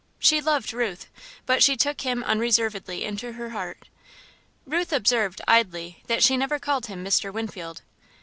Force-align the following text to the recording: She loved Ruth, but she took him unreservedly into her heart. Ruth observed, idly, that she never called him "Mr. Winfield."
She 0.17 0.41
loved 0.41 0.73
Ruth, 0.73 1.07
but 1.45 1.61
she 1.61 1.77
took 1.77 2.01
him 2.01 2.23
unreservedly 2.23 3.03
into 3.03 3.33
her 3.33 3.49
heart. 3.51 3.85
Ruth 4.65 4.91
observed, 4.91 5.41
idly, 5.47 6.01
that 6.07 6.23
she 6.23 6.37
never 6.37 6.57
called 6.57 6.87
him 6.87 7.05
"Mr. 7.05 7.31
Winfield." 7.31 7.83